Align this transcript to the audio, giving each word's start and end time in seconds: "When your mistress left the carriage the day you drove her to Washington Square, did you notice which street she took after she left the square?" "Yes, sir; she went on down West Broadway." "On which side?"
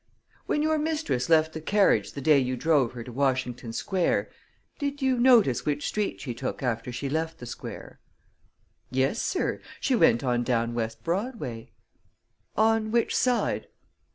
"When 0.47 0.63
your 0.63 0.79
mistress 0.79 1.29
left 1.29 1.53
the 1.53 1.61
carriage 1.61 2.13
the 2.13 2.21
day 2.21 2.39
you 2.39 2.57
drove 2.57 2.93
her 2.93 3.03
to 3.03 3.11
Washington 3.11 3.71
Square, 3.71 4.31
did 4.79 4.99
you 5.03 5.19
notice 5.19 5.63
which 5.63 5.87
street 5.87 6.19
she 6.19 6.33
took 6.33 6.63
after 6.63 6.91
she 6.91 7.07
left 7.07 7.37
the 7.37 7.45
square?" 7.45 7.99
"Yes, 8.89 9.21
sir; 9.21 9.61
she 9.79 9.95
went 9.95 10.23
on 10.23 10.43
down 10.43 10.73
West 10.73 11.03
Broadway." 11.03 11.69
"On 12.57 12.89
which 12.89 13.15
side?" 13.15 13.67